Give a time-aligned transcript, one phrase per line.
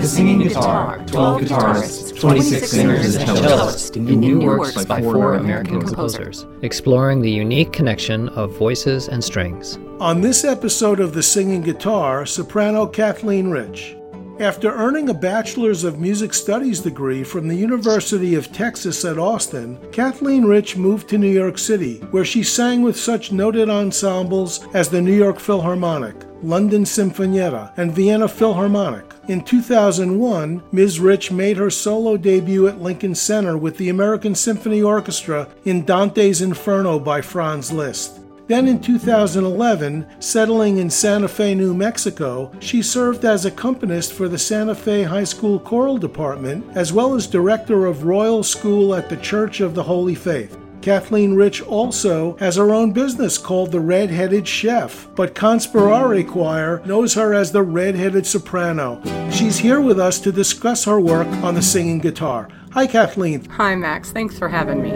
[0.00, 5.82] The Singing Guitar, 12 guitarists, 26 singers and cellists in new works by four American
[5.82, 9.78] composers, exploring the unique connection of voices and strings.
[10.00, 13.94] On this episode of The Singing Guitar, soprano Kathlene Ritch.
[14.40, 19.76] After earning a Bachelor's of Music Studies degree from the University of Texas at Austin,
[19.90, 24.88] Kathlene Ritch moved to New York City, where she sang with such noted ensembles as
[24.88, 29.09] the New York Philharmonic, London Sinfonietta, and Vienna Philharmonic.
[29.30, 30.98] In 2001, Ms.
[30.98, 36.42] Ritch made her solo debut at Lincoln Center with the American Symphony Orchestra in Dante's
[36.42, 38.18] Inferno by Franz Liszt.
[38.48, 44.36] Then in 2011, settling in Santa Fe, New Mexico, she served as accompanist for the
[44.36, 49.16] Santa Fe High School Choral Department, as well as director of Royal School at the
[49.18, 50.58] Church of the Holy Faith.
[50.80, 57.12] Kathlene Ritch also has her own business called The Red-Headed Chef, but Conspirare Choir knows
[57.14, 59.02] her as the Red-Headed Soprano.
[59.30, 62.48] She's here with us to discuss her work on the singing guitar.
[62.72, 63.46] Hi, Kathlene.
[63.48, 64.10] Hi, Max.
[64.10, 64.92] Thanks for having me.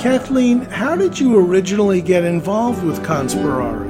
[0.00, 3.86] Kathlene, how did you originally get involved with Conspirare?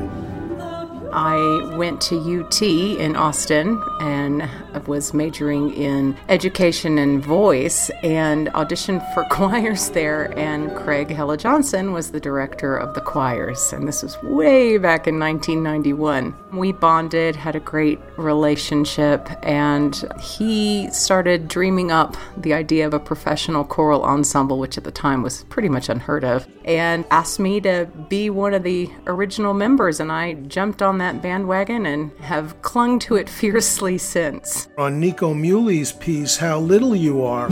[1.10, 4.48] I went to UT in Austin and
[4.86, 10.36] was majoring in education and voice and auditioned for choirs there.
[10.38, 13.72] And Craig Hella Johnson was the director of the choirs.
[13.72, 16.34] And this was way back in 1991.
[16.52, 23.00] We bonded, had a great relationship, and he started dreaming up the idea of a
[23.00, 27.60] professional choral ensemble, which at the time was pretty much unheard of, and asked me
[27.60, 30.00] to be one of the original members.
[30.00, 35.32] And I jumped on that bandwagon and have clung to it fiercely since on Nico
[35.32, 37.48] Muhly's piece, How Little You Are.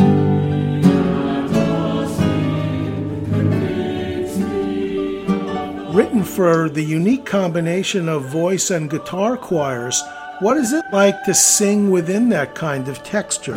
[5.94, 10.02] Written for the unique combination of voice and guitar choirs,
[10.40, 13.56] what is it like to sing within that kind of texture?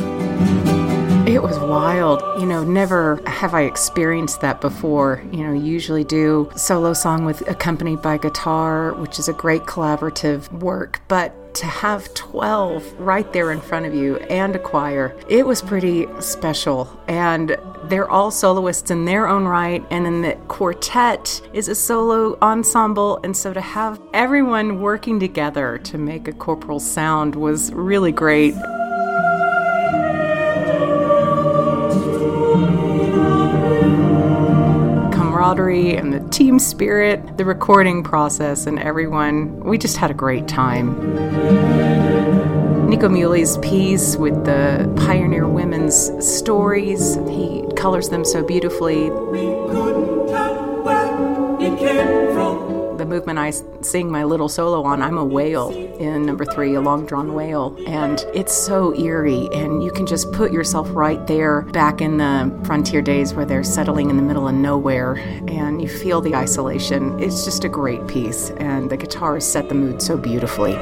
[1.39, 2.21] It was wild.
[2.37, 5.23] You know, never have I experienced that before.
[5.31, 10.51] You know, usually do solo song with accompanied by guitar, which is a great collaborative
[10.51, 15.47] work, but to have 12 right there in front of you and a choir, it
[15.47, 17.01] was pretty special.
[17.07, 17.55] And
[17.85, 23.21] they're all soloists in their own right, and then the quartet is a solo ensemble.
[23.23, 28.55] And so to have everyone working together to make a corporal sound was really great.
[35.49, 39.59] Camaraderie and the team spirit, the recording process, and everyone.
[39.61, 40.95] We just had a great time.
[42.87, 49.09] Nico Muhly's piece with the pioneer women's stories, he colors them so beautifully
[53.09, 57.05] movement I sing my little solo on, I'm a wail in number three, a long
[57.05, 57.75] drawn wail.
[57.87, 62.57] And it's so eerie, and you can just put yourself right there back in the
[62.63, 65.15] frontier days where they're settling in the middle of nowhere,
[65.47, 67.19] and you feel the isolation.
[67.19, 70.77] It's just a great piece, and the guitars set the mood so beautifully.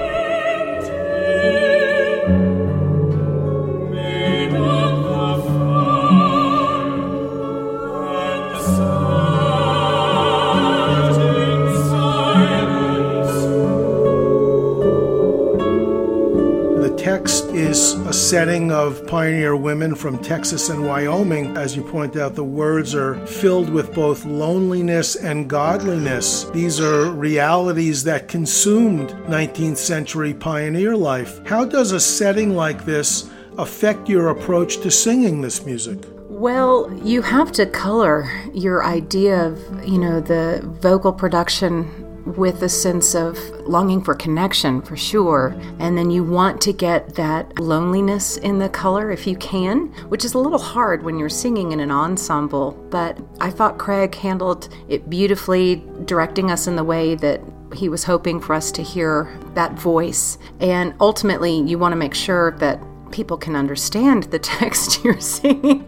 [17.53, 21.57] Is a setting of pioneer women from Texas and Wyoming.
[21.57, 26.45] As you point out, the words are filled with both loneliness and godliness.
[26.51, 31.45] These are realities that consumed 19th century pioneer life.
[31.45, 35.99] How does a setting like this affect your approach to singing this music?
[36.29, 42.69] Well, you have to color your idea of, you know, the vocal production with a
[42.69, 45.55] sense of longing for connection for sure.
[45.79, 50.25] And then you want to get that loneliness in the color if you can, which
[50.25, 52.71] is a little hard when you're singing in an ensemble.
[52.89, 57.41] But I thought Craig handled it beautifully, directing us in the way that
[57.75, 60.37] he was hoping for us to hear that voice.
[60.59, 62.81] And ultimately, you want to make sure that
[63.11, 65.85] people can understand the text you're singing.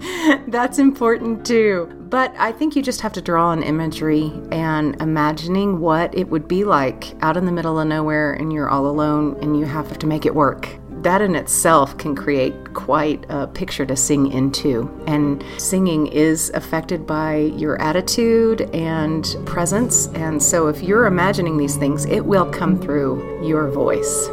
[0.47, 1.91] That's important too.
[2.09, 6.47] But I think you just have to draw on imagery and imagining what it would
[6.47, 9.97] be like out in the middle of nowhere and you're all alone and you have
[9.97, 10.79] to make it work.
[11.03, 14.89] That in itself can create quite a picture to sing into.
[15.07, 20.07] And singing is affected by your attitude and presence.
[20.07, 24.27] And so if you're imagining these things, it will come through your voice.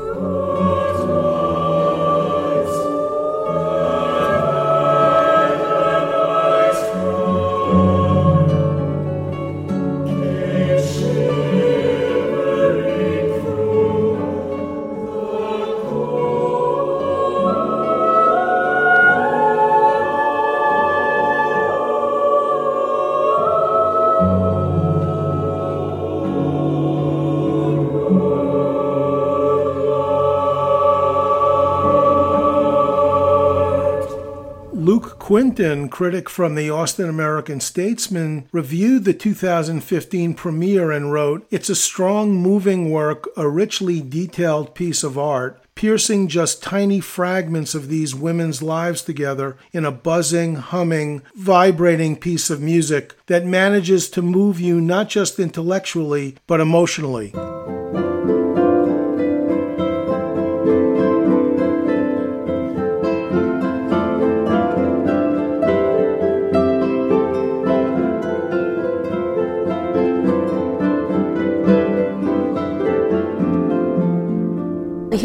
[35.26, 41.75] Quinton, critic from the Austin American Statesman, reviewed the 2015 premiere and wrote, It's a
[41.75, 48.14] strong, moving work, a richly detailed piece of art, piercing just tiny fragments of these
[48.14, 54.61] women's lives together in a buzzing, humming, vibrating piece of music that manages to move
[54.61, 57.32] you not just intellectually, but emotionally.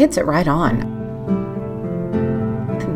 [0.02, 0.80] Hits it right on.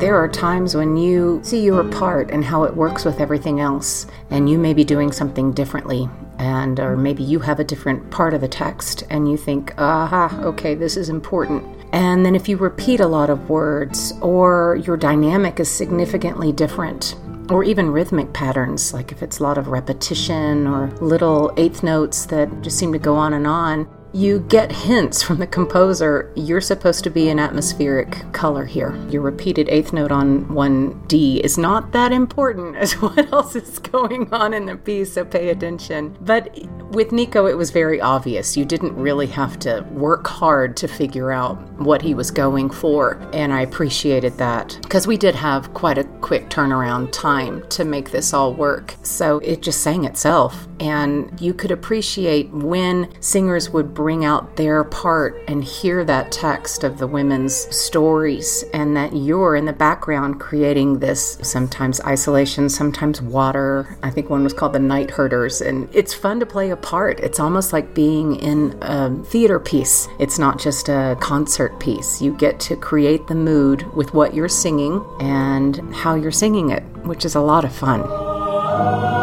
[0.01, 4.09] There are times when you see your part and how it works with everything else,
[4.29, 6.09] and you may be doing something differently,
[6.41, 10.37] and or maybe you have a different part of the text, and you think, aha,
[10.43, 11.63] okay, this is important.
[11.93, 17.15] And then if you repeat a lot of words, or your dynamic is significantly different,
[17.51, 22.27] or even rhythmic patterns, like if it's a lot of repetition or little eighth notes
[22.27, 26.61] that just seem to go on and on, you get hints from the composer you're
[26.61, 28.97] supposed to be an atmospheric color here.
[29.11, 34.33] Your repeated eighth note on 1D is not that important as what else is going
[34.33, 36.17] on in the piece, so pay attention.
[36.21, 36.57] But
[36.91, 38.57] with Nico, it was very obvious.
[38.57, 43.21] You didn't really have to work hard to figure out what he was going for,
[43.33, 48.11] and I appreciated that because we did have quite a quick turnaround time to make
[48.11, 48.95] this all work.
[49.03, 54.85] So it just sang itself, and you could appreciate when singers would bring out their
[54.85, 60.39] part and hear that text of the women's stories, and that you're in the background
[60.39, 63.99] creating this sometimes isolation, sometimes water.
[64.03, 67.19] I think one was called the Night Herders, and it's fun to play a part.
[67.21, 72.21] It's almost like being in a theater piece, it's not just a concert piece.
[72.21, 76.83] You get to create the mood with what you're singing and how you're singing it,
[77.07, 79.16] which is a lot of fun.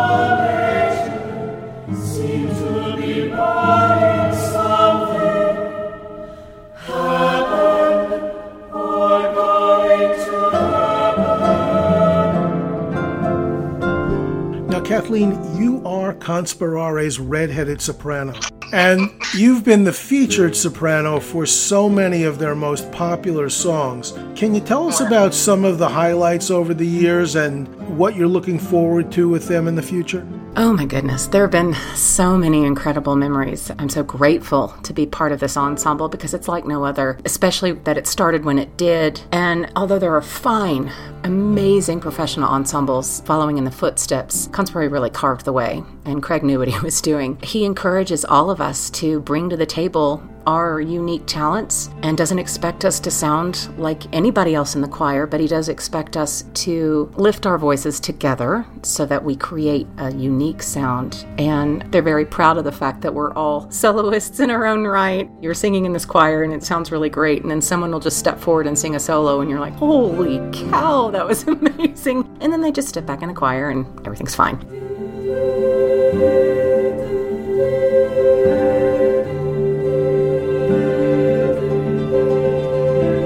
[14.84, 18.34] Kathlene, you are Conspirare's redheaded soprano,
[18.74, 24.12] and you've been the featured soprano for so many of their most popular songs.
[24.36, 28.28] Can you tell us about some of the highlights over the years and what you're
[28.28, 30.28] looking forward to with them in the future?
[30.58, 33.72] Oh my goodness, there have been so many incredible memories.
[33.80, 37.72] I'm so grateful to be part of this ensemble because it's like no other, especially
[37.72, 39.22] that it started when it did.
[39.32, 40.92] And although there are fine,
[41.24, 46.60] amazing professional ensembles following in the footsteps, Conspirare really carved the way, and Craig knew
[46.60, 47.38] what he was doing.
[47.42, 52.40] He encourages all of us to bring to the table our unique talents and doesn't
[52.40, 56.44] expect us to sound like anybody else in the choir, but he does expect us
[56.54, 61.26] to lift our voices together so that we create a unique sound.
[61.38, 65.30] And they're very proud of the fact that we're all soloists in our own right.
[65.42, 68.20] You're singing in this choir and it sounds really great, and then someone will just
[68.20, 72.38] step forward and sing a solo, and you're like, holy cow, that was amazing.
[72.42, 74.60] And then they just step back in the choir and everything's fine.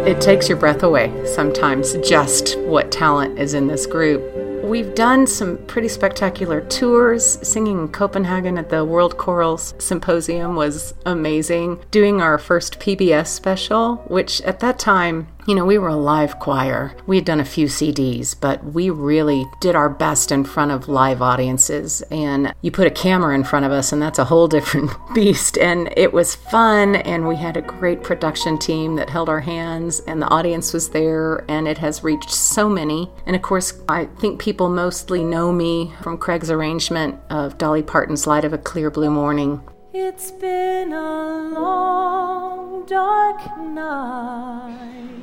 [0.07, 4.23] It takes your breath away sometimes just what talent is in this group.
[4.63, 7.39] We've done some pretty spectacular tours.
[7.47, 11.79] Singing in Copenhagen at the World Chorals Symposium was amazing.
[11.91, 16.39] Doing our first PBS special, which at that time you know, we were a live
[16.39, 16.93] choir.
[17.05, 20.89] We had done a few CDs, but we really did our best in front of
[20.89, 22.01] live audiences.
[22.11, 25.57] And you put a camera in front of us, and that's a whole different beast.
[25.57, 30.01] And it was fun, and we had a great production team that held our hands,
[30.01, 33.09] and the audience was there, and it has reached so many.
[33.25, 38.27] And of course, I think people mostly know me from Craig's arrangement of Dolly Parton's
[38.27, 39.61] Light of a Clear Blue Morning.
[39.93, 45.16] It's been a long, dark night.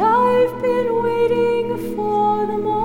[0.00, 2.77] I've been waiting for the morning.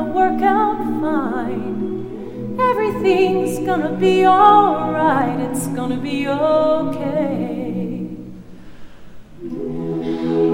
[0.00, 2.56] Gonna work out fine.
[2.58, 5.38] Everything's gonna be alright.
[5.40, 8.06] It's gonna be okay.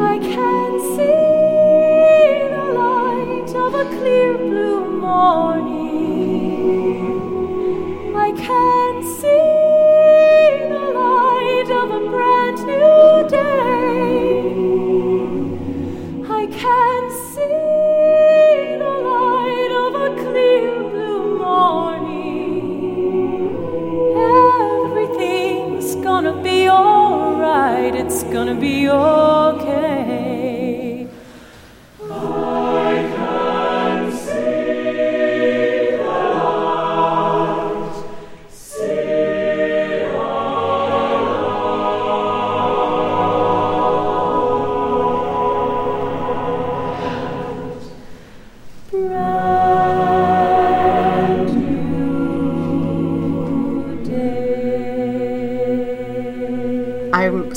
[0.00, 1.06] I can see
[2.56, 5.76] the light of a clear blue morning.
[8.16, 12.25] I can see the light of a brand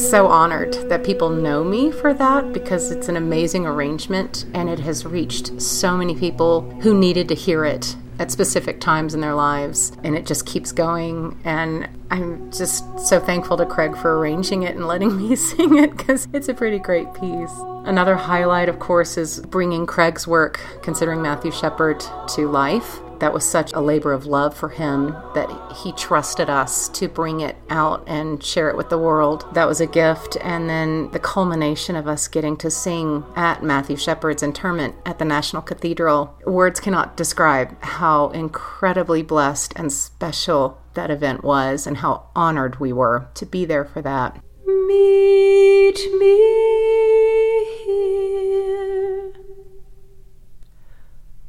[0.09, 4.79] so honored that people know me for that because it's an amazing arrangement and it
[4.79, 9.35] has reached so many people who needed to hear it at specific times in their
[9.35, 14.63] lives and it just keeps going and I'm just so thankful to Craig for arranging
[14.63, 17.53] it and letting me sing it because it's a pretty great piece.
[17.85, 23.49] Another highlight of course is bringing Craig's work considering Matthew Shepard to life that was
[23.49, 25.49] such a labor of love for him that
[25.83, 29.45] he trusted us to bring it out and share it with the world.
[29.53, 30.37] That was a gift.
[30.41, 35.25] And then the culmination of us getting to sing at Matthew Shepard's interment at the
[35.25, 36.37] National Cathedral.
[36.45, 42.91] Words cannot describe how incredibly blessed and special that event was and how honored we
[42.91, 44.41] were to be there for that.
[44.65, 46.88] Meet me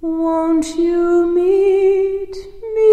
[0.03, 2.35] Won't you meet
[2.75, 2.90] me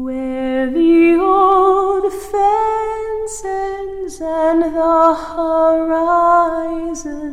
[0.00, 7.28] where the old fence ends and the horizon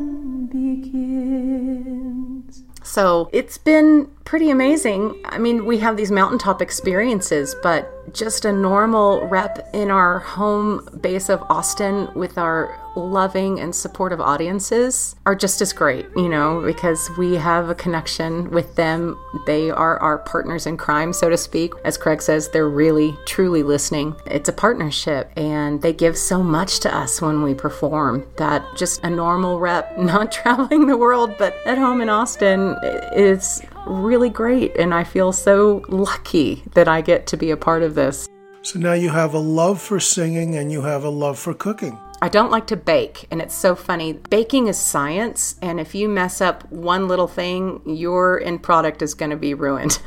[0.46, 2.64] begins.
[2.82, 5.20] So it's been pretty amazing.
[5.24, 10.88] I mean, we have these mountaintop experiences, but just a normal rep in our home
[11.00, 16.62] base of Austin with our loving and supportive audiences are just as great, you know,
[16.64, 19.18] because we have a connection with them.
[19.46, 21.72] They are our partners in crime, so to speak.
[21.84, 24.14] As Craig says, they're really, truly listening.
[24.26, 29.02] It's a partnership, and they give so much to us when we perform that just
[29.04, 32.76] a normal rep, not traveling the world, but at home in Austin
[33.12, 34.76] is really great.
[34.76, 38.28] And I feel so lucky that I get to be a part of this.
[38.62, 41.98] So now you have a love for singing and you have a love for cooking.
[42.22, 44.12] I don't like to bake, and it's so funny.
[44.12, 49.14] Baking is science, and if you mess up one little thing, your end product is
[49.14, 49.98] going to be ruined.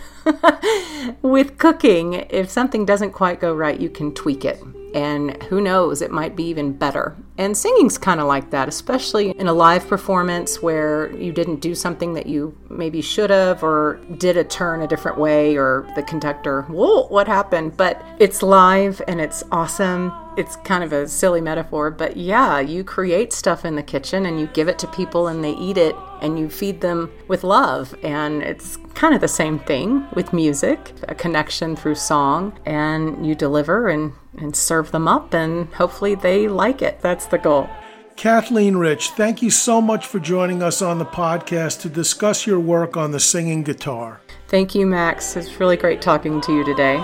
[1.24, 4.62] With cooking, if something doesn't quite go right, you can tweak it.
[4.94, 7.16] And who knows, it might be even better.
[7.38, 11.74] And singing's kind of like that, especially in a live performance where you didn't do
[11.76, 16.04] something that you maybe should have, or did a turn a different way, or the
[16.04, 17.76] conductor, whoa, what happened?
[17.76, 22.84] But it's live and it's awesome it's kind of a silly metaphor, but yeah, you
[22.84, 25.96] create stuff in the kitchen and you give it to people and they eat it
[26.22, 27.96] and you feed them with love.
[28.04, 33.36] And it's kind of the same thing with music a connection through song, and you
[33.36, 37.02] deliver and, and serve them up, and hopefully they like it.
[37.02, 37.70] That's the goal.
[38.16, 42.60] Kathlene Ritch, thank you so much for joining us on the podcast to discuss your
[42.60, 44.22] work on the singing guitar.
[44.48, 45.36] Thank you, Max.
[45.36, 47.04] It's really great talking to you today.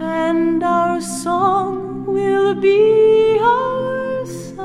[0.00, 4.64] And our song will be our sight.